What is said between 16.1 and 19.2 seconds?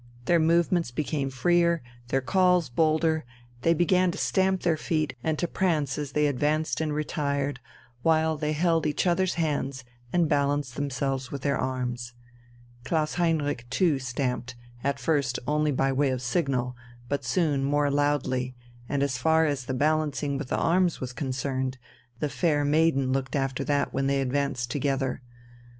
signal, but soon more loudly; and as